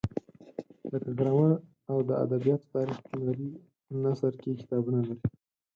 لکه 0.91 1.09
ګرامر 1.19 1.51
او 1.91 1.97
د 2.09 2.11
ادبیاتو 2.23 2.71
تاریخ 2.75 2.99
هنري 3.11 3.47
نثر 4.03 4.33
کې 4.41 4.59
کتابونه 4.59 4.99
لري. 5.07 5.25